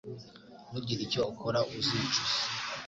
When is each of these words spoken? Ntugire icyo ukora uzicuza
Ntugire 0.69 1.01
icyo 1.07 1.21
ukora 1.31 1.59
uzicuza 1.79 2.21